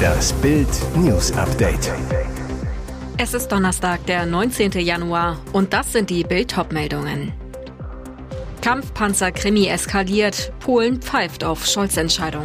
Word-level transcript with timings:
Das 0.00 0.32
Bild 0.34 0.68
News 0.96 1.32
Update. 1.32 1.92
Es 3.16 3.34
ist 3.34 3.48
Donnerstag, 3.48 4.04
der 4.06 4.26
19. 4.26 4.72
Januar 4.72 5.38
und 5.52 5.72
das 5.72 5.92
sind 5.92 6.10
die 6.10 6.24
Bild 6.24 6.54
meldungen 6.72 7.32
Kampfpanzer-Krimi 8.60 9.66
eskaliert, 9.68 10.52
Polen 10.60 11.00
pfeift 11.00 11.44
auf 11.44 11.66
Scholz-Entscheidung. 11.66 12.44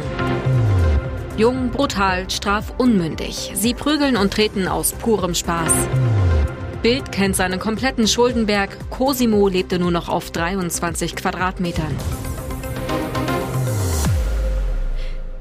Jung, 1.36 1.70
brutal, 1.70 2.28
strafunmündig. 2.30 3.52
Sie 3.54 3.74
prügeln 3.74 4.16
und 4.16 4.32
treten 4.32 4.68
aus 4.68 4.92
purem 4.92 5.34
Spaß. 5.34 5.72
Bild 6.82 7.12
kennt 7.12 7.36
seinen 7.36 7.58
kompletten 7.58 8.08
Schuldenberg. 8.08 8.76
Cosimo 8.90 9.48
lebte 9.48 9.78
nur 9.78 9.90
noch 9.90 10.08
auf 10.08 10.30
23 10.30 11.14
Quadratmetern. 11.16 11.94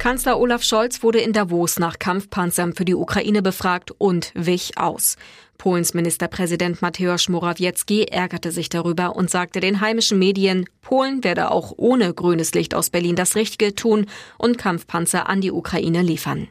Kanzler 0.05 0.39
Olaf 0.39 0.61
Scholz 0.61 1.01
wurde 1.01 1.17
in 1.17 1.33
Davos 1.33 1.79
nach 1.79 1.97
Kampfpanzern 1.97 2.75
für 2.75 2.85
die 2.85 2.93
Ukraine 2.93 3.41
befragt 3.41 3.89
und 3.97 4.31
wich 4.35 4.77
aus. 4.77 5.15
Polens 5.57 5.95
Ministerpräsident 5.95 6.79
Mateusz 6.83 7.27
Morawiecki 7.27 8.03
ärgerte 8.03 8.51
sich 8.51 8.69
darüber 8.69 9.15
und 9.15 9.31
sagte 9.31 9.61
den 9.61 9.81
heimischen 9.81 10.19
Medien, 10.19 10.67
Polen 10.81 11.23
werde 11.23 11.49
auch 11.49 11.73
ohne 11.77 12.13
grünes 12.13 12.53
Licht 12.53 12.75
aus 12.75 12.91
Berlin 12.91 13.15
das 13.15 13.35
Richtige 13.35 13.73
tun 13.73 14.05
und 14.37 14.59
Kampfpanzer 14.59 15.27
an 15.27 15.41
die 15.41 15.51
Ukraine 15.51 16.03
liefern. 16.03 16.49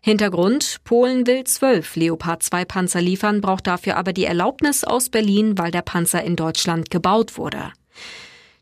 Hintergrund, 0.00 0.76
Polen 0.84 1.26
will 1.26 1.42
zwölf 1.42 1.96
Leopard 1.96 2.44
2 2.44 2.64
Panzer 2.64 3.00
liefern, 3.00 3.40
braucht 3.40 3.66
dafür 3.66 3.96
aber 3.96 4.12
die 4.12 4.24
Erlaubnis 4.24 4.84
aus 4.84 5.08
Berlin, 5.08 5.58
weil 5.58 5.72
der 5.72 5.82
Panzer 5.82 6.22
in 6.22 6.36
Deutschland 6.36 6.92
gebaut 6.92 7.38
wurde. 7.38 7.72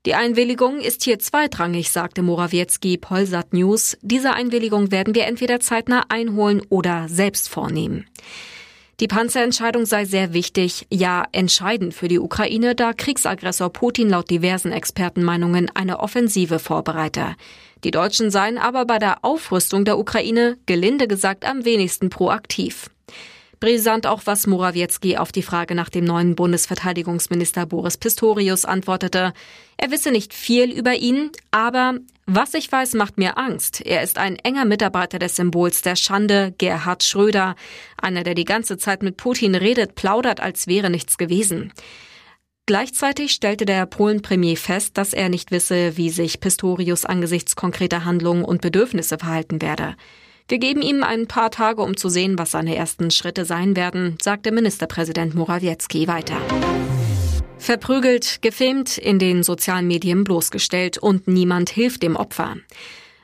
Die 0.04 0.16
Einwilligung 0.16 0.80
ist 0.80 1.04
hier 1.04 1.20
zweitrangig, 1.20 1.92
sagte 1.92 2.22
Morawiecki 2.22 2.98
Polsat 2.98 3.52
News. 3.52 3.96
Diese 4.02 4.34
Einwilligung 4.34 4.90
werden 4.90 5.14
wir 5.14 5.26
entweder 5.26 5.60
zeitnah 5.60 6.06
einholen 6.08 6.60
oder 6.70 7.06
selbst 7.08 7.48
vornehmen. 7.48 8.08
Die 8.98 9.06
Panzerentscheidung 9.06 9.86
sei 9.86 10.04
sehr 10.04 10.32
wichtig, 10.32 10.88
ja 10.90 11.24
entscheidend 11.30 11.94
für 11.94 12.08
die 12.08 12.18
Ukraine, 12.18 12.74
da 12.74 12.92
Kriegsaggressor 12.92 13.70
Putin 13.70 14.08
laut 14.08 14.28
diversen 14.28 14.72
Expertenmeinungen 14.72 15.70
eine 15.72 16.00
Offensive 16.00 16.58
vorbereite. 16.58 17.36
Die 17.84 17.92
Deutschen 17.92 18.32
seien 18.32 18.58
aber 18.58 18.86
bei 18.86 18.98
der 18.98 19.24
Aufrüstung 19.24 19.84
der 19.84 19.98
Ukraine 19.98 20.58
gelinde 20.66 21.06
gesagt 21.06 21.44
am 21.44 21.64
wenigsten 21.64 22.10
proaktiv. 22.10 22.90
Brisant 23.62 24.08
auch, 24.08 24.22
was 24.24 24.48
Morawiecki 24.48 25.18
auf 25.18 25.30
die 25.30 25.44
Frage 25.44 25.76
nach 25.76 25.88
dem 25.88 26.04
neuen 26.04 26.34
Bundesverteidigungsminister 26.34 27.64
Boris 27.64 27.96
Pistorius 27.96 28.64
antwortete. 28.64 29.32
Er 29.76 29.90
wisse 29.92 30.10
nicht 30.10 30.34
viel 30.34 30.72
über 30.72 30.94
ihn, 30.94 31.30
aber 31.52 31.94
was 32.26 32.54
ich 32.54 32.72
weiß, 32.72 32.94
macht 32.94 33.18
mir 33.18 33.38
Angst. 33.38 33.80
Er 33.80 34.02
ist 34.02 34.18
ein 34.18 34.34
enger 34.34 34.64
Mitarbeiter 34.64 35.20
des 35.20 35.36
Symbols 35.36 35.80
der 35.80 35.94
Schande, 35.94 36.52
Gerhard 36.58 37.04
Schröder. 37.04 37.54
Einer, 37.96 38.24
der 38.24 38.34
die 38.34 38.44
ganze 38.44 38.78
Zeit 38.78 39.04
mit 39.04 39.16
Putin 39.16 39.54
redet, 39.54 39.94
plaudert, 39.94 40.40
als 40.40 40.66
wäre 40.66 40.90
nichts 40.90 41.16
gewesen. 41.16 41.72
Gleichzeitig 42.66 43.30
stellte 43.30 43.64
der 43.64 43.86
Polen-Premier 43.86 44.56
fest, 44.56 44.98
dass 44.98 45.12
er 45.12 45.28
nicht 45.28 45.52
wisse, 45.52 45.96
wie 45.96 46.10
sich 46.10 46.40
Pistorius 46.40 47.04
angesichts 47.04 47.54
konkreter 47.54 48.04
Handlungen 48.04 48.44
und 48.44 48.60
Bedürfnisse 48.60 49.18
verhalten 49.18 49.62
werde. 49.62 49.94
Wir 50.52 50.58
geben 50.58 50.82
ihm 50.82 51.02
ein 51.02 51.28
paar 51.28 51.50
Tage, 51.50 51.80
um 51.80 51.96
zu 51.96 52.10
sehen, 52.10 52.38
was 52.38 52.50
seine 52.50 52.76
ersten 52.76 53.10
Schritte 53.10 53.46
sein 53.46 53.74
werden, 53.74 54.18
sagte 54.20 54.52
Ministerpräsident 54.52 55.34
Morawiecki 55.34 56.06
weiter. 56.08 56.36
Verprügelt, 57.56 58.42
gefilmt, 58.42 58.98
in 58.98 59.18
den 59.18 59.44
sozialen 59.44 59.86
Medien 59.86 60.24
bloßgestellt 60.24 60.98
und 60.98 61.26
niemand 61.26 61.70
hilft 61.70 62.02
dem 62.02 62.16
Opfer. 62.16 62.56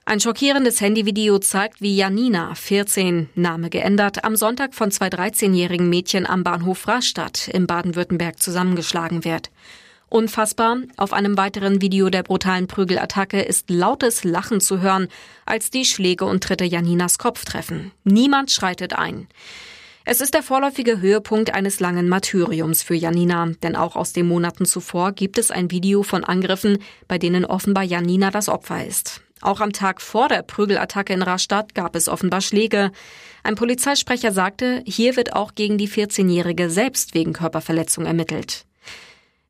Ein 0.06 0.20
schockierendes 0.20 0.80
Handyvideo 0.80 1.38
zeigt, 1.38 1.82
wie 1.82 1.94
Janina, 1.94 2.54
14, 2.54 3.28
Name 3.34 3.68
geändert, 3.68 4.24
am 4.24 4.34
Sonntag 4.34 4.74
von 4.74 4.90
zwei 4.90 5.08
13-jährigen 5.08 5.90
Mädchen 5.90 6.26
am 6.26 6.44
Bahnhof 6.44 6.88
Rastatt 6.88 7.48
in 7.48 7.66
Baden-Württemberg 7.66 8.40
zusammengeschlagen 8.40 9.26
wird. 9.26 9.50
Unfassbar, 10.10 10.78
auf 10.96 11.12
einem 11.12 11.36
weiteren 11.36 11.82
Video 11.82 12.08
der 12.08 12.22
brutalen 12.22 12.66
Prügelattacke 12.66 13.42
ist 13.42 13.68
lautes 13.68 14.24
Lachen 14.24 14.60
zu 14.60 14.80
hören, 14.80 15.08
als 15.44 15.70
die 15.70 15.84
Schläge 15.84 16.24
und 16.24 16.42
Tritte 16.42 16.64
Janinas 16.64 17.18
Kopf 17.18 17.44
treffen. 17.44 17.92
Niemand 18.04 18.50
schreitet 18.50 18.94
ein. 18.94 19.28
Es 20.06 20.22
ist 20.22 20.32
der 20.32 20.42
vorläufige 20.42 21.02
Höhepunkt 21.02 21.52
eines 21.52 21.80
langen 21.80 22.08
Martyriums 22.08 22.82
für 22.82 22.94
Janina, 22.94 23.50
denn 23.62 23.76
auch 23.76 23.94
aus 23.94 24.14
den 24.14 24.26
Monaten 24.26 24.64
zuvor 24.64 25.12
gibt 25.12 25.36
es 25.36 25.50
ein 25.50 25.70
Video 25.70 26.02
von 26.02 26.24
Angriffen, 26.24 26.78
bei 27.06 27.18
denen 27.18 27.44
offenbar 27.44 27.84
Janina 27.84 28.30
das 28.30 28.48
Opfer 28.48 28.86
ist. 28.86 29.20
Auch 29.42 29.60
am 29.60 29.74
Tag 29.74 30.00
vor 30.00 30.28
der 30.28 30.42
Prügelattacke 30.42 31.12
in 31.12 31.20
Rastatt 31.20 31.74
gab 31.74 31.94
es 31.94 32.08
offenbar 32.08 32.40
Schläge. 32.40 32.92
Ein 33.42 33.56
Polizeisprecher 33.56 34.32
sagte, 34.32 34.82
hier 34.86 35.16
wird 35.16 35.34
auch 35.34 35.54
gegen 35.54 35.76
die 35.76 35.88
14-Jährige 35.88 36.70
selbst 36.70 37.12
wegen 37.12 37.34
Körperverletzung 37.34 38.06
ermittelt. 38.06 38.64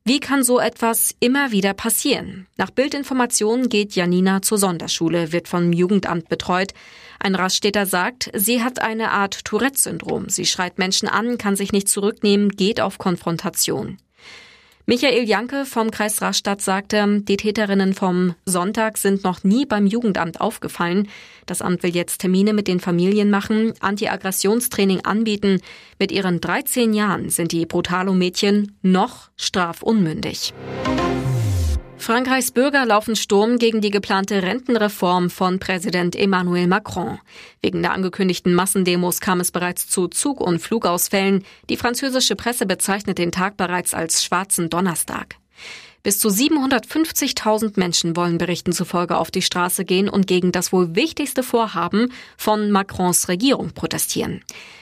Wie 0.05 0.19
kann 0.19 0.43
so 0.43 0.59
etwas 0.59 1.13
immer 1.19 1.51
wieder 1.51 1.73
passieren? 1.73 2.47
Nach 2.57 2.71
Bildinformationen 2.71 3.69
geht 3.69 3.95
Janina 3.95 4.41
zur 4.41 4.57
Sonderschule, 4.57 5.31
wird 5.31 5.47
vom 5.47 5.71
Jugendamt 5.71 6.29
betreut. 6.29 6.73
Ein 7.19 7.35
Raststätter 7.35 7.85
sagt, 7.85 8.31
sie 8.33 8.63
hat 8.63 8.81
eine 8.81 9.11
Art 9.11 9.45
Tourette-Syndrom. 9.45 10.29
Sie 10.29 10.45
schreit 10.45 10.79
Menschen 10.79 11.07
an, 11.07 11.37
kann 11.37 11.55
sich 11.55 11.73
nicht 11.73 11.89
zurücknehmen, 11.89 12.49
geht 12.49 12.81
auf 12.81 12.97
Konfrontation. 12.97 13.97
Michael 14.89 15.29
Janke 15.29 15.65
vom 15.65 15.91
Kreis 15.91 16.19
Rastatt 16.19 16.61
sagte, 16.61 17.21
die 17.21 17.37
Täterinnen 17.37 17.93
vom 17.93 18.33
Sonntag 18.47 18.97
sind 18.97 19.23
noch 19.23 19.43
nie 19.43 19.67
beim 19.67 19.85
Jugendamt 19.85 20.41
aufgefallen. 20.41 21.07
Das 21.45 21.61
Amt 21.61 21.83
will 21.83 21.95
jetzt 21.95 22.21
Termine 22.21 22.53
mit 22.53 22.67
den 22.67 22.79
Familien 22.79 23.29
machen, 23.29 23.73
Anti-Aggressionstraining 23.81 25.05
anbieten. 25.05 25.61
Mit 25.99 26.11
ihren 26.11 26.41
13 26.41 26.95
Jahren 26.95 27.29
sind 27.29 27.51
die 27.51 27.67
Brutalo-Mädchen 27.67 28.79
noch 28.81 29.29
strafunmündig. 29.37 30.55
Frankreichs 31.99 32.51
Bürger 32.51 32.85
laufen 32.85 33.17
Sturm 33.17 33.57
gegen 33.57 33.81
die 33.81 33.91
geplante 33.91 34.41
Rentenreform 34.41 35.29
von 35.29 35.59
Präsident 35.59 36.15
Emmanuel 36.15 36.65
Macron. 36.65 37.19
Wegen 37.61 37.81
der 37.81 37.91
angekündigten 37.91 38.53
Massendemos 38.53 39.19
kam 39.19 39.41
es 39.41 39.51
bereits 39.51 39.87
zu 39.89 40.07
Zug- 40.07 40.39
und 40.39 40.59
Flugausfällen. 40.59 41.43
Die 41.69 41.75
französische 41.75 42.37
Presse 42.37 42.65
bezeichnet 42.65 43.17
den 43.17 43.33
Tag 43.33 43.57
bereits 43.57 43.93
als 43.93 44.23
schwarzen 44.23 44.69
Donnerstag. 44.69 45.35
Bis 46.01 46.19
zu 46.19 46.29
750.000 46.29 47.73
Menschen 47.75 48.15
wollen 48.15 48.37
Berichten 48.37 48.71
zufolge 48.71 49.17
auf 49.17 49.31
die 49.31 49.41
Straße 49.41 49.83
gehen 49.83 50.07
und 50.07 50.27
gegen 50.27 50.51
das 50.51 50.71
wohl 50.71 50.95
wichtigste 50.95 51.43
Vorhaben 51.43 52.13
von 52.37 52.71
Macrons 52.71 53.27
Regierung 53.27 53.71
protestieren. 53.71 54.41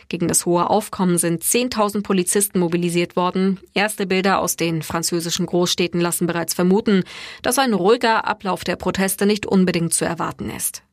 Gegen 0.10 0.28
das 0.28 0.46
hohe 0.46 0.70
Aufkommen 0.70 1.18
sind 1.18 1.44
10.000 1.44 2.04
Polizisten 2.04 2.60
mobilisiert 2.60 3.16
worden. 3.16 3.60
Erste 3.74 4.06
Bilder 4.06 4.40
aus 4.40 4.56
den 4.56 4.84
französischen 4.84 5.48
Großstädten 5.48 6.00
lassen 6.00 6.28
bereits 6.28 6.54
vermuten, 6.54 7.04
dass 7.42 7.60
ein 7.60 7.74
ruhiger 7.74 8.26
Ablauf 8.26 8.64
der 8.64 8.76
Proteste 8.76 9.26
nicht 9.26 9.46
unbedingt 9.46 9.94
zu 9.94 10.06
erwarten 10.06 10.50
ist. 10.50 10.84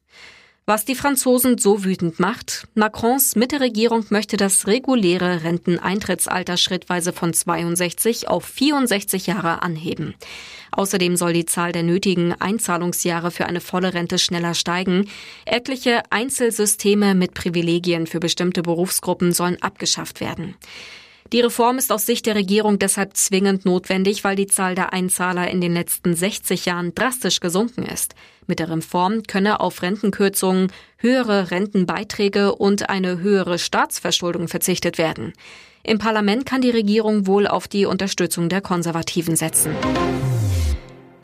Was 0.66 0.86
die 0.86 0.94
Franzosen 0.94 1.58
so 1.58 1.84
wütend 1.84 2.18
macht, 2.20 2.66
Macrons 2.72 3.36
Mitte-Regierung 3.36 4.06
möchte 4.08 4.38
das 4.38 4.66
reguläre 4.66 5.44
Renteneintrittsalter 5.44 6.56
schrittweise 6.56 7.12
von 7.12 7.34
62 7.34 8.28
auf 8.28 8.46
64 8.46 9.26
Jahre 9.26 9.60
anheben. 9.60 10.14
Außerdem 10.72 11.16
soll 11.16 11.34
die 11.34 11.44
Zahl 11.44 11.72
der 11.72 11.82
nötigen 11.82 12.32
Einzahlungsjahre 12.32 13.30
für 13.30 13.44
eine 13.44 13.60
volle 13.60 13.92
Rente 13.92 14.18
schneller 14.18 14.54
steigen. 14.54 15.10
Etliche 15.44 16.00
Einzelsysteme 16.08 17.14
mit 17.14 17.34
Privilegien 17.34 18.06
für 18.06 18.18
bestimmte 18.18 18.62
Berufsgruppen 18.62 19.34
sollen 19.34 19.60
abgeschafft 19.60 20.20
werden. 20.20 20.56
Die 21.32 21.40
Reform 21.40 21.78
ist 21.78 21.90
aus 21.90 22.06
Sicht 22.06 22.26
der 22.26 22.34
Regierung 22.34 22.78
deshalb 22.78 23.16
zwingend 23.16 23.64
notwendig, 23.64 24.24
weil 24.24 24.36
die 24.36 24.46
Zahl 24.46 24.74
der 24.74 24.92
Einzahler 24.92 25.50
in 25.50 25.60
den 25.60 25.72
letzten 25.72 26.14
60 26.14 26.66
Jahren 26.66 26.94
drastisch 26.94 27.40
gesunken 27.40 27.82
ist. 27.82 28.14
Mit 28.46 28.58
der 28.58 28.70
Reform 28.70 29.22
könne 29.22 29.60
auf 29.60 29.82
Rentenkürzungen, 29.82 30.70
höhere 30.98 31.50
Rentenbeiträge 31.50 32.54
und 32.54 32.90
eine 32.90 33.18
höhere 33.20 33.58
Staatsverschuldung 33.58 34.48
verzichtet 34.48 34.98
werden. 34.98 35.32
Im 35.82 35.98
Parlament 35.98 36.46
kann 36.46 36.60
die 36.60 36.70
Regierung 36.70 37.26
wohl 37.26 37.46
auf 37.46 37.68
die 37.68 37.86
Unterstützung 37.86 38.48
der 38.48 38.60
Konservativen 38.60 39.36
setzen. 39.36 39.74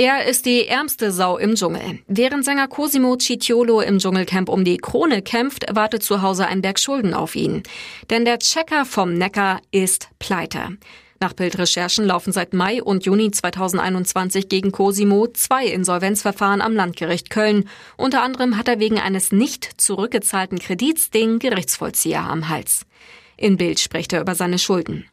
Er 0.03 0.25
ist 0.25 0.47
die 0.47 0.67
ärmste 0.67 1.13
Sau 1.13 1.37
im 1.37 1.57
Dschungel. 1.57 1.99
Während 2.07 2.43
Sänger 2.43 2.69
Cosimo 2.69 3.19
Cicciolo 3.19 3.83
im 3.83 3.99
Dschungelcamp 3.99 4.49
um 4.49 4.65
die 4.65 4.79
Krone 4.79 5.21
kämpft, 5.21 5.67
wartet 5.77 6.03
zu 6.03 6.23
Hause 6.23 6.47
ein 6.47 6.63
Berg 6.63 6.79
Schulden 6.79 7.13
auf 7.13 7.37
ihn. 7.37 7.63
Denn 8.09 8.25
der 8.25 8.39
Checker 8.39 8.87
vom 8.87 9.13
Neckar 9.13 9.61
ist 9.73 10.09
pleite. 10.19 10.79
Nach 11.21 11.35
Bildrecherchen 11.35 12.07
laufen 12.07 12.33
seit 12.33 12.55
Mai 12.55 12.83
und 12.83 13.05
Juni 13.05 13.31
2021 13.31 14.49
gegen 14.49 14.73
Cosimo 14.73 15.27
zwei 15.27 15.67
Insolvenzverfahren 15.67 16.63
am 16.63 16.73
Landgericht 16.73 17.29
Köln. 17.29 17.69
Unter 17.99 18.23
anderem 18.23 18.57
hat 18.57 18.69
er 18.69 18.81
wegen 18.81 18.99
eines 18.99 19.33
nicht 19.33 19.69
zurückgezahlten 19.79 20.61
Kredits 20.61 21.11
den 21.11 21.39
Gerichtsvollzieher 21.39 22.23
am 22.23 22.49
Hals. 22.49 22.87
In 23.37 23.59
Bild 23.59 23.79
spricht 23.79 24.15
er 24.15 24.23
über 24.23 24.35
seine 24.35 24.59
Schulden. 24.59 25.05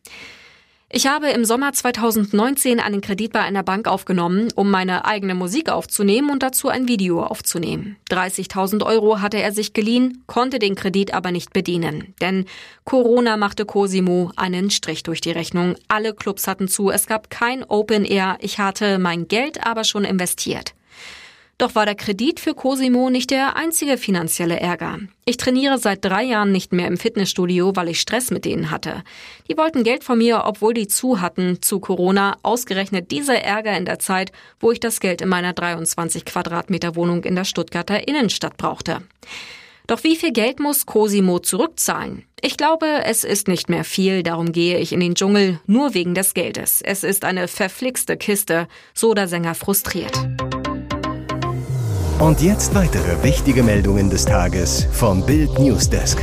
Ich 0.90 1.06
habe 1.06 1.28
im 1.32 1.44
Sommer 1.44 1.74
2019 1.74 2.80
einen 2.80 3.02
Kredit 3.02 3.34
bei 3.34 3.42
einer 3.42 3.62
Bank 3.62 3.90
aufgenommen, 3.90 4.48
um 4.56 4.72
meine 4.72 5.04
eigene 5.04 5.36
Musik 5.36 5.70
aufzunehmen 5.70 6.30
und 6.30 6.44
dazu 6.44 6.70
ein 6.70 6.88
Video 6.88 7.22
aufzunehmen. 7.24 7.98
30.000 8.10 8.86
Euro 8.86 9.20
hatte 9.20 9.38
er 9.38 9.52
sich 9.52 9.74
geliehen, 9.74 10.24
konnte 10.28 10.60
den 10.60 10.76
Kredit 10.76 11.14
aber 11.14 11.34
nicht 11.34 11.52
bedienen. 11.52 12.16
Denn 12.22 12.46
Corona 12.86 13.36
machte 13.36 13.66
Cosimo 13.66 14.32
einen 14.38 14.70
Strich 14.70 15.04
durch 15.04 15.20
die 15.20 15.32
Rechnung. 15.32 15.76
Alle 15.90 16.14
Clubs 16.14 16.48
hatten 16.48 16.70
zu, 16.70 16.90
es 16.90 17.06
gab 17.06 17.30
kein 17.30 17.66
Open 17.66 18.06
Air. 18.06 18.38
Ich 18.40 18.58
hatte 18.60 18.98
mein 18.98 19.28
Geld 19.28 19.66
aber 19.66 19.84
schon 19.84 20.06
investiert. 20.06 20.74
Doch 21.60 21.74
war 21.74 21.88
der 21.88 21.96
Kredit 21.96 22.40
für 22.40 22.54
Cosimo 22.54 23.10
nicht 23.10 23.32
der 23.32 23.56
einzige 23.56 23.98
finanzielle 23.98 24.60
Ärger. 24.60 25.00
Ich 25.26 25.38
trainiere 25.38 25.80
seit 25.80 26.06
drei 26.06 26.24
Jahren 26.24 26.52
nicht 26.52 26.72
mehr 26.72 26.88
im 26.88 26.98
Fitnessstudio, 26.98 27.76
weil 27.76 27.90
ich 27.90 28.00
Stress 28.00 28.30
mit 28.30 28.46
denen 28.46 28.70
hatte. 28.70 29.04
Die 29.50 29.58
wollten 29.58 29.84
Geld 29.84 30.04
von 30.04 30.20
mir, 30.20 30.44
obwohl 30.46 30.76
die 30.76 30.88
zu 30.88 31.20
hatten 31.20 31.60
zu 31.64 31.80
Corona. 31.80 32.38
Ausgerechnet 32.44 33.10
dieser 33.10 33.42
Ärger 33.42 33.76
in 33.76 33.86
der 33.86 33.98
Zeit, 33.98 34.32
wo 34.60 34.72
ich 34.72 34.80
das 34.80 35.00
Geld 35.00 35.22
in 35.22 35.30
meiner 35.30 35.54
23 35.54 36.26
Quadratmeter 36.26 36.96
Wohnung 36.96 37.24
in 37.24 37.36
der 37.36 37.46
Stuttgarter 37.46 38.08
Innenstadt 38.08 38.58
brauchte. 38.58 39.02
Doch 39.88 40.04
wie 40.04 40.16
viel 40.16 40.34
Geld 40.34 40.60
muss 40.60 40.86
Cosimo 40.86 41.40
zurückzahlen? 41.40 42.24
Ich 42.42 42.58
glaube, 42.58 42.86
es 43.06 43.24
ist 43.24 43.48
nicht 43.48 43.68
mehr 43.68 43.84
viel, 43.84 44.22
darum 44.22 44.52
gehe 44.52 44.78
ich 44.78 44.92
in 44.92 45.00
den 45.00 45.16
Dschungel, 45.16 45.60
nur 45.66 45.96
wegen 45.96 46.14
des 46.14 46.36
Geldes. 46.36 46.82
Es 46.84 47.04
ist 47.04 47.26
eine 47.26 47.48
verflixte 47.48 48.16
Kiste, 48.16 48.68
so 48.94 49.16
der 49.16 49.28
Sänger 49.28 49.56
frustriert. 49.56 50.14
Und 52.20 52.42
jetzt 52.42 52.74
weitere 52.74 53.22
wichtige 53.22 53.62
Meldungen 53.62 54.10
des 54.10 54.26
Tages 54.26 54.88
vom 54.92 55.24
Bild 55.24 55.60
Newsdesk. 55.60 56.18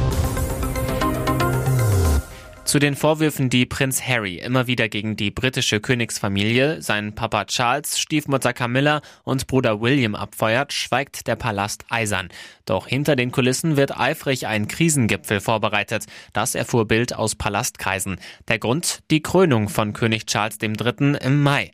Zu 2.65 2.81
den 2.81 2.97
Vorwürfen, 2.97 3.49
die 3.49 3.65
Prinz 3.65 4.03
Harry 4.03 4.39
immer 4.39 4.67
wieder 4.67 4.89
gegen 4.89 5.15
die 5.15 5.31
britische 5.31 5.79
Königsfamilie, 5.79 6.83
seinen 6.83 7.15
Papa 7.15 7.45
Charles, 7.45 8.01
Stiefmutter 8.01 8.53
Camilla 8.53 9.03
und 9.23 9.47
Bruder 9.47 9.81
William 9.81 10.17
abfeuert, 10.17 10.73
schweigt 10.73 11.29
der 11.29 11.37
Palast 11.37 11.85
eisern. 11.91 12.29
Doch 12.65 12.89
hinter 12.89 13.15
den 13.15 13.31
Kulissen 13.31 13.77
wird 13.77 13.97
eifrig 13.97 14.49
ein 14.49 14.67
Krisengipfel 14.67 15.41
vorbereitet. 15.41 16.07
Das 16.33 16.57
erfuhr 16.57 16.89
Bild 16.89 17.15
aus 17.15 17.37
Palastkreisen. 17.37 18.19
Der 18.49 18.59
Grund? 18.59 19.05
Die 19.13 19.23
Krönung 19.23 19.69
von 19.69 19.93
König 19.93 20.27
Charles 20.27 20.59
III. 20.61 21.19
im 21.23 21.41
Mai. 21.41 21.71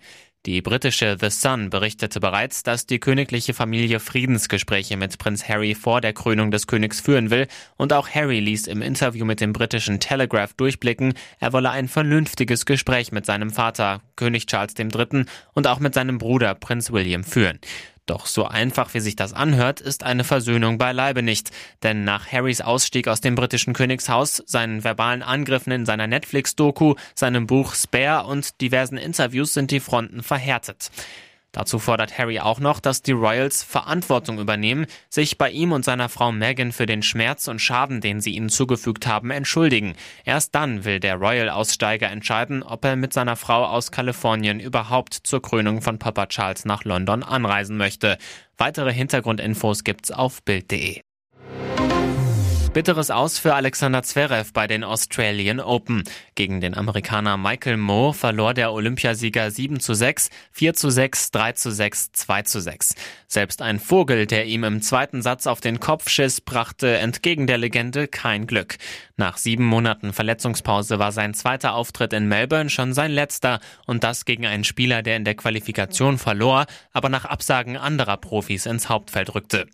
Die 0.47 0.63
britische 0.63 1.19
The 1.21 1.29
Sun 1.29 1.69
berichtete 1.69 2.19
bereits, 2.19 2.63
dass 2.63 2.87
die 2.87 2.99
königliche 2.99 3.53
Familie 3.53 4.01
Friedensgespräche 4.01 4.97
mit 4.97 5.19
Prinz 5.19 5.47
Harry 5.47 5.75
vor 5.75 6.01
der 6.01 6.15
Krönung 6.15 6.51
des 6.51 6.67
Königs 6.67 6.99
führen 6.99 7.29
will 7.29 7.47
und 7.77 7.93
auch 7.93 8.09
Harry 8.09 8.41
ließ 8.41 8.67
im 8.67 8.81
Interview 8.81 9.27
mit 9.27 9.43
dem 9.43 9.53
britischen 9.53 10.01
Telegraph 10.01 10.55
durchblicken, 10.55 11.13
er 11.41 11.53
wolle 11.53 11.69
ein 11.69 11.89
vernünftiges 11.89 12.65
Gespräch 12.65 13.13
mit 13.13 13.27
seinem 13.27 13.51
Vater, 13.51 14.01
König 14.17 14.47
Charles 14.47 14.73
III. 14.79 15.27
und 15.53 15.67
auch 15.67 15.79
mit 15.79 15.93
seinem 15.93 16.17
Bruder 16.17 16.55
Prinz 16.55 16.91
William 16.91 17.23
führen. 17.23 17.59
Doch 18.11 18.27
so 18.27 18.45
einfach 18.45 18.93
wie 18.93 18.99
sich 18.99 19.15
das 19.15 19.33
anhört, 19.33 19.81
ist 19.81 20.03
eine 20.03 20.25
Versöhnung 20.25 20.79
beileibe 20.79 21.23
nicht. 21.23 21.53
Denn 21.85 22.03
nach 22.03 22.27
Harrys 22.27 22.61
Ausstieg 22.61 23.07
aus 23.07 23.21
dem 23.21 23.37
britischen 23.37 23.73
Königshaus, 23.73 24.43
seinen 24.47 24.83
verbalen 24.83 25.23
Angriffen 25.23 25.71
in 25.71 25.87
seiner 25.87 26.09
Netflix-Doku, 26.09 26.97
seinem 27.15 27.47
Buch 27.47 27.73
Spare 27.77 28.27
und 28.27 28.61
diversen 28.61 28.97
Interviews 28.97 29.55
sind 29.55 29.71
die 29.71 29.79
Fronten 29.79 30.25
verhärtet. 30.25 30.91
Dazu 31.53 31.79
fordert 31.79 32.17
Harry 32.17 32.39
auch 32.39 32.61
noch, 32.61 32.79
dass 32.81 33.03
die 33.03 33.13
Royals 33.13 33.63
Verantwortung 33.63 34.39
übernehmen, 34.39 34.87
sich 35.09 35.37
bei 35.37 35.51
ihm 35.51 35.73
und 35.73 35.85
seiner 35.85 36.09
Frau 36.09 36.31
Meghan 36.31 36.73
für 36.73 36.87
den 36.87 37.03
Schmerz 37.03 37.49
und 37.49 37.59
Schaden, 37.59 38.01
den 38.01 38.21
sie 38.21 38.35
ihnen 38.35 38.49
zugefügt 38.49 39.07
haben, 39.07 39.31
entschuldigen. 39.31 39.95
Erst 40.25 40.55
dann 40.55 40.85
will 40.85 41.01
der 41.01 41.17
Royal-Aussteiger 41.17 42.09
entscheiden, 42.09 42.63
ob 42.63 42.85
er 42.85 42.97
mit 42.97 43.13
seiner 43.13 43.37
Frau 43.37 43.65
aus 43.65 43.91
Kalifornien 43.91 44.61
überhaupt 44.61 45.15
zur 45.15 45.43
Krönung 45.43 45.83
von 45.83 45.99
Papa 45.99 46.27
Charles 46.27 46.65
nach 46.65 46.85
London 46.85 47.23
anreisen 47.23 47.77
möchte. 47.77 48.19
Weitere 48.57 48.93
Hintergrundinfos 48.93 49.85
gibt's 49.85 50.11
auf 50.11 50.43
Bild.de. 50.43 51.01
Bitteres 52.73 53.11
Aus 53.11 53.41
für 53.41 53.57
Alexander 53.57 54.05
Zverev 54.05 54.53
bei 54.53 54.69
den 54.69 54.85
Australian 54.85 55.59
Open. 55.59 56.05
Gegen 56.37 56.61
den 56.61 56.77
Amerikaner 56.77 57.37
Michael 57.37 57.77
Moe 57.77 58.15
verlor 58.15 58.55
der 58.55 58.73
Olympiasieger 58.73 59.51
7 59.51 59.81
zu 59.81 59.93
6, 59.93 60.31
4 60.53 60.75
zu 60.75 60.89
6, 60.89 61.33
3 61.33 61.53
zu 61.53 61.73
6, 61.73 62.13
2 62.13 62.43
zu 62.43 62.61
6. 62.61 62.95
Selbst 63.27 63.61
ein 63.61 63.81
Vogel, 63.81 64.27
der 64.27 64.47
ihm 64.47 64.63
im 64.63 64.83
zweiten 64.83 65.21
Satz 65.21 65.49
auf 65.49 65.61
den 65.61 65.81
Kopf 65.81 66.09
schiss, 66.09 66.41
brachte 66.41 66.99
entgegen 66.99 67.49
der 67.49 67.59
Legende 67.59 68.07
kein 68.07 68.47
Glück. 68.47 68.77
Nach 69.17 69.37
sieben 69.37 69.65
Monaten 69.65 70.13
Verletzungspause 70.13 71.01
war 71.01 71.11
sein 71.11 71.35
zweiter 71.35 71.75
Auftritt 71.75 72.13
in 72.13 72.29
Melbourne 72.29 72.71
schon 72.71 72.93
sein 72.93 73.11
letzter 73.11 73.59
und 73.87 74.05
das 74.05 74.25
gegen 74.25 74.47
einen 74.47 74.63
Spieler, 74.63 75.03
der 75.03 75.17
in 75.17 75.25
der 75.25 75.35
Qualifikation 75.35 76.19
verlor, 76.19 76.67
aber 76.93 77.09
nach 77.09 77.25
Absagen 77.25 77.77
anderer 77.77 78.17
Profis 78.17 78.67
ins 78.67 78.89
Hauptfeld 78.89 79.35
rückte. 79.35 79.67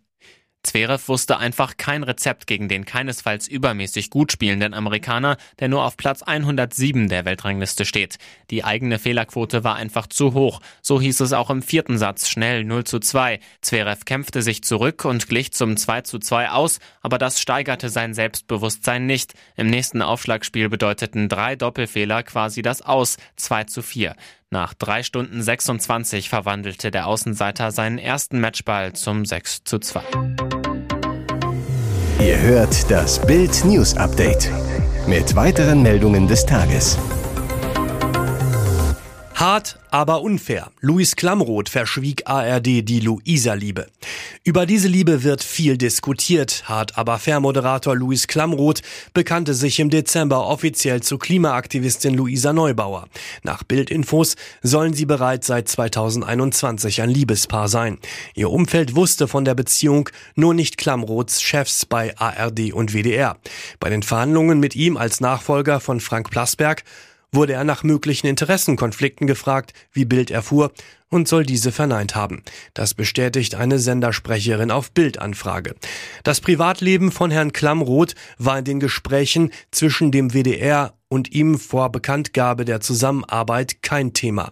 Zverev 0.62 1.08
wusste 1.08 1.38
einfach 1.38 1.76
kein 1.76 2.02
Rezept 2.02 2.46
gegen 2.46 2.68
den 2.68 2.84
keinesfalls 2.84 3.46
übermäßig 3.46 4.10
gut 4.10 4.32
spielenden 4.32 4.74
Amerikaner, 4.74 5.36
der 5.60 5.68
nur 5.68 5.84
auf 5.84 5.96
Platz 5.96 6.22
107 6.22 7.08
der 7.08 7.24
Weltrangliste 7.24 7.84
steht. 7.84 8.18
Die 8.50 8.64
eigene 8.64 8.98
Fehlerquote 8.98 9.62
war 9.62 9.76
einfach 9.76 10.06
zu 10.08 10.34
hoch. 10.34 10.60
So 10.82 11.00
hieß 11.00 11.20
es 11.20 11.32
auch 11.32 11.50
im 11.50 11.62
vierten 11.62 11.98
Satz 11.98 12.28
schnell 12.28 12.64
0 12.64 12.84
zu 12.84 12.98
2. 12.98 13.38
Zverev 13.60 14.04
kämpfte 14.04 14.42
sich 14.42 14.64
zurück 14.64 15.04
und 15.04 15.28
glich 15.28 15.52
zum 15.52 15.76
2 15.76 16.00
zu 16.02 16.18
2 16.18 16.50
aus, 16.50 16.80
aber 17.00 17.18
das 17.18 17.40
steigerte 17.40 17.88
sein 17.88 18.12
Selbstbewusstsein 18.12 19.06
nicht. 19.06 19.34
Im 19.56 19.68
nächsten 19.68 20.02
Aufschlagspiel 20.02 20.68
bedeuteten 20.68 21.28
drei 21.28 21.56
Doppelfehler 21.56 22.22
quasi 22.24 22.62
das 22.62 22.82
Aus 22.82 23.18
2 23.36 23.64
zu 23.64 23.82
4. 23.82 24.16
Nach 24.56 24.72
drei 24.72 25.02
Stunden 25.02 25.42
26 25.42 26.30
verwandelte 26.30 26.90
der 26.90 27.08
Außenseiter 27.08 27.72
seinen 27.72 27.98
ersten 27.98 28.40
Matchball 28.40 28.94
zum 28.94 29.26
6 29.26 29.64
zu 29.64 29.78
2. 29.78 30.00
Ihr 32.20 32.40
hört 32.40 32.90
das 32.90 33.20
Bild 33.26 33.66
News 33.66 33.94
Update 33.98 34.50
mit 35.06 35.36
weiteren 35.36 35.82
Meldungen 35.82 36.26
des 36.26 36.46
Tages. 36.46 36.96
Hart, 39.38 39.78
aber 39.90 40.22
unfair. 40.22 40.70
Luis 40.80 41.14
Klamroth 41.14 41.68
verschwieg 41.68 42.22
ARD 42.24 42.88
die 42.88 43.00
Luisa-Liebe. 43.00 43.86
Über 44.44 44.64
diese 44.64 44.88
Liebe 44.88 45.24
wird 45.24 45.42
viel 45.42 45.76
diskutiert. 45.76 46.64
Hart, 46.70 46.96
aber 46.96 47.18
fair 47.18 47.40
Moderator 47.40 47.94
Luis 47.94 48.28
Klamroth 48.28 48.80
bekannte 49.12 49.52
sich 49.52 49.78
im 49.78 49.90
Dezember 49.90 50.46
offiziell 50.46 51.02
zu 51.02 51.18
Klimaaktivistin 51.18 52.14
Luisa 52.14 52.54
Neubauer. 52.54 53.08
Nach 53.42 53.62
Bildinfos 53.62 54.36
sollen 54.62 54.94
sie 54.94 55.04
bereits 55.04 55.48
seit 55.48 55.68
2021 55.68 57.02
ein 57.02 57.10
Liebespaar 57.10 57.68
sein. 57.68 57.98
Ihr 58.34 58.48
Umfeld 58.48 58.96
wusste 58.96 59.28
von 59.28 59.44
der 59.44 59.54
Beziehung, 59.54 60.08
nur 60.34 60.54
nicht 60.54 60.78
Klamroths 60.78 61.42
Chefs 61.42 61.84
bei 61.84 62.16
ARD 62.16 62.72
und 62.72 62.94
WDR. 62.94 63.36
Bei 63.80 63.90
den 63.90 64.02
Verhandlungen 64.02 64.60
mit 64.60 64.74
ihm 64.74 64.96
als 64.96 65.20
Nachfolger 65.20 65.80
von 65.80 66.00
Frank 66.00 66.30
Plasberg 66.30 66.84
wurde 67.32 67.52
er 67.52 67.64
nach 67.64 67.82
möglichen 67.82 68.26
Interessenkonflikten 68.26 69.26
gefragt, 69.26 69.72
wie 69.92 70.04
Bild 70.04 70.30
erfuhr, 70.30 70.72
und 71.08 71.28
soll 71.28 71.44
diese 71.44 71.70
verneint 71.70 72.16
haben. 72.16 72.42
Das 72.74 72.94
bestätigt 72.94 73.54
eine 73.54 73.78
Sendersprecherin 73.78 74.70
auf 74.70 74.90
Bildanfrage. 74.90 75.76
Das 76.24 76.40
Privatleben 76.40 77.12
von 77.12 77.30
Herrn 77.30 77.52
Klammroth 77.52 78.14
war 78.38 78.58
in 78.58 78.64
den 78.64 78.80
Gesprächen 78.80 79.50
zwischen 79.70 80.10
dem 80.10 80.32
WDR 80.32 80.94
und 81.08 81.32
ihm 81.32 81.58
vor 81.58 81.90
Bekanntgabe 81.90 82.64
der 82.64 82.80
Zusammenarbeit 82.80 83.82
kein 83.82 84.12
Thema. 84.14 84.50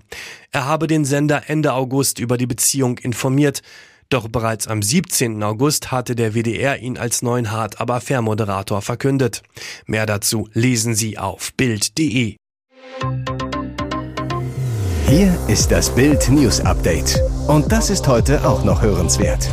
Er 0.53 0.67
habe 0.67 0.87
den 0.87 1.05
Sender 1.05 1.43
Ende 1.49 1.73
August 1.73 2.21
über 2.21 2.39
die 2.39 2.47
Beziehung 2.47 2.99
informiert. 2.99 3.63
Doch 4.09 4.29
bereits 4.29 4.69
am 4.69 4.81
17. 4.81 5.43
August 5.43 5.91
hatte 5.91 6.15
der 6.15 6.35
WDR 6.35 6.79
ihn 6.79 6.99
als 6.99 7.23
neuen 7.23 7.51
Hart 7.51 7.81
aber 7.81 8.01
Fair 8.01 8.23
Moderator 8.23 8.81
verkündet. 8.81 9.43
Mehr 9.87 10.07
dazu 10.07 10.49
lesen 10.53 10.95
Sie 10.95 11.19
auf 11.19 11.53
Bild.de. 11.55 12.37
Hier 15.17 15.39
ist 15.47 15.71
das 15.71 15.95
Bild 15.95 16.29
News 16.29 16.59
Update. 16.59 17.21
Und 17.47 17.71
das 17.71 17.89
ist 17.89 18.09
heute 18.09 18.45
auch 18.45 18.65
noch 18.65 18.83
hörenswert. 18.83 19.49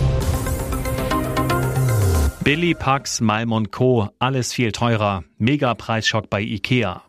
Billy 2.43 2.73
Pax, 2.73 3.21
Malm 3.21 3.69
Co. 3.69 4.09
Alles 4.17 4.53
viel 4.53 4.71
teurer. 4.71 5.23
Mega-Preisschock 5.37 6.31
bei 6.31 6.41
IKEA. 6.41 7.03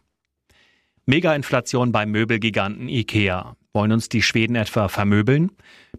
Mega-Inflation 1.07 1.93
beim 1.93 2.11
Möbelgiganten 2.11 2.91
IKEA. 2.91 3.57
Wollen 3.73 3.93
uns 3.93 4.11
die 4.11 4.21
Schweden 4.21 4.57
etwa 4.57 4.89
vermöbeln? 4.89 5.53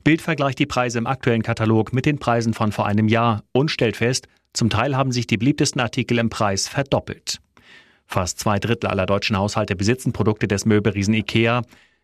Bild 0.04 0.22
vergleicht 0.22 0.60
die 0.60 0.68
Preise 0.68 1.00
im 1.00 1.08
aktuellen 1.08 1.42
Katalog 1.42 1.92
mit 1.92 2.06
den 2.06 2.20
Preisen 2.20 2.54
von 2.54 2.72
vor 2.72 2.86
einem 2.86 3.08
Jahr 3.08 3.42
und 3.52 3.72
stellt 3.72 3.98
fest, 3.98 4.28
zum 4.54 4.70
Teil 4.70 4.96
haben 4.96 5.12
sich 5.12 5.26
die 5.26 5.38
beliebtesten 5.38 5.82
Artikel 5.82 6.20
im 6.20 6.30
Preis 6.30 6.68
verdoppelt. 6.68 7.40
Fast 8.06 8.38
zwei 8.38 8.60
Drittel 8.60 8.92
aller 8.92 9.08
deutschen 9.08 9.38
Haushalte 9.40 9.76
besitzen 9.76 10.14
Produkte 10.14 10.48
des 10.48 10.68
Möbelriesen 10.68 11.16
IKEA. 11.16 11.64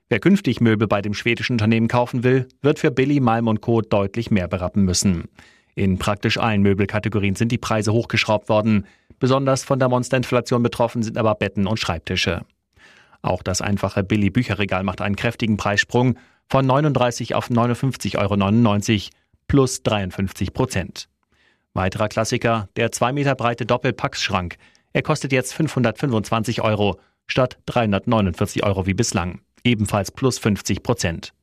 Wer 0.09 0.19
künftig 0.19 0.59
Möbel 0.59 0.87
bei 0.87 1.03
dem 1.03 1.13
schwedischen 1.13 1.53
Unternehmen 1.53 1.87
kaufen 1.87 2.23
will, 2.23 2.47
wird 2.63 2.79
für 2.79 2.89
Billy, 2.89 3.19
Malm 3.19 3.47
und 3.47 3.61
Co. 3.61 3.81
deutlich 3.81 4.31
mehr 4.31 4.47
berappen 4.47 4.83
müssen. 4.83 5.25
In 5.75 5.99
praktisch 5.99 6.39
allen 6.39 6.63
Möbelkategorien 6.63 7.35
sind 7.35 7.51
die 7.51 7.59
Preise 7.59 7.93
hochgeschraubt 7.93 8.49
worden. 8.49 8.87
Besonders 9.19 9.63
von 9.63 9.77
der 9.77 9.87
Monsterinflation 9.87 10.63
betroffen 10.63 11.03
sind 11.03 11.15
aber 11.15 11.35
Betten 11.35 11.67
und 11.67 11.79
Schreibtische. 11.79 12.41
Auch 13.21 13.43
das 13.43 13.61
einfache 13.61 14.03
Billy-Bücherregal 14.03 14.83
macht 14.83 15.01
einen 15.01 15.15
kräftigen 15.15 15.57
Preissprung 15.57 16.17
von 16.49 16.65
39 16.65 17.35
auf 17.35 17.51
59,99 17.51 18.17
Euro 18.17 19.09
plus 19.47 19.83
53 19.83 20.53
Prozent. 20.53 21.07
Weiterer 21.73 22.09
Klassiker, 22.09 22.67
der 22.77 22.91
2 22.91 23.13
Meter 23.13 23.35
breite 23.35 23.67
Doppelpackschrank. 23.67 24.55
Er 24.93 25.03
kostet 25.03 25.31
jetzt 25.31 25.53
525 25.53 26.61
Euro 26.61 26.99
statt 27.27 27.59
349 27.67 28.63
Euro 28.63 28.87
wie 28.87 28.95
bislang, 28.95 29.41
ebenfalls 29.63 30.11
plus 30.11 30.39
50 30.39 30.83
Prozent. 30.83 31.33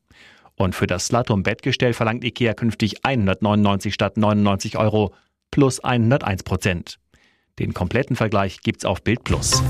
Und 0.55 0.73
für 0.73 0.87
das 0.87 1.07
Slatum-Bettgestell 1.07 1.93
verlangt 1.93 2.23
IKEA 2.23 2.53
künftig 2.53 3.05
199 3.05 3.93
statt 3.93 4.17
99 4.17 4.77
Euro 4.77 5.13
plus 5.51 5.79
101 5.79 6.43
Prozent. 6.43 6.99
Den 7.59 7.73
kompletten 7.73 8.15
Vergleich 8.15 8.61
gibt's 8.61 8.85
auf 8.85 9.03
Bild 9.03 9.23
Plus. 9.23 9.63